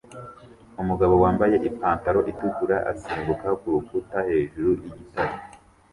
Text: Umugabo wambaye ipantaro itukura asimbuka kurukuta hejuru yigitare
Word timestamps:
Umugabo 0.81 1.13
wambaye 1.23 1.55
ipantaro 1.69 2.19
itukura 2.31 2.77
asimbuka 2.91 3.47
kurukuta 3.61 4.17
hejuru 4.29 4.69
yigitare 4.81 5.35